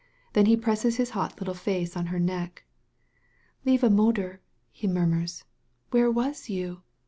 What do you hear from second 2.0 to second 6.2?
her neck. Lieve moederl he murmurs. "Where